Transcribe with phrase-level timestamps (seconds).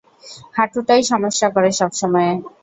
[0.55, 2.31] হাঁটুটাই সমস্যা করে সবসময়ে।